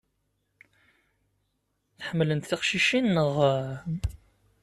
[1.97, 3.33] Tḥemmlemt tiqcicin, naɣ?